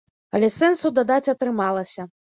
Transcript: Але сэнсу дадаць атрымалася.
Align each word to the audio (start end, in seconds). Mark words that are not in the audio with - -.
Але 0.37 0.47
сэнсу 0.55 0.91
дадаць 0.97 1.31
атрымалася. 1.35 2.11